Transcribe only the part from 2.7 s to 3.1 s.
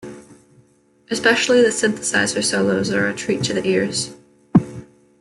are